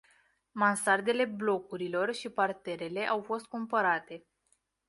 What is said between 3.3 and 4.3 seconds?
cumpărate.